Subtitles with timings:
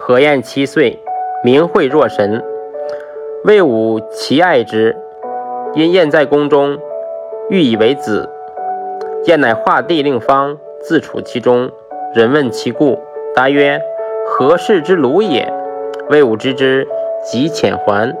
[0.00, 0.96] 何晏七岁，
[1.42, 2.40] 名讳若神。
[3.44, 4.96] 魏武其爱之，
[5.74, 6.78] 因晏在宫中，
[7.50, 8.30] 欲以为子。
[9.26, 11.68] 晏乃画地令方，自处其中。
[12.14, 12.96] 人问其故，
[13.34, 13.82] 答曰
[14.24, 15.52] ：“何氏之鲁也。”
[16.08, 16.86] 魏武知之，
[17.24, 18.16] 即遣还。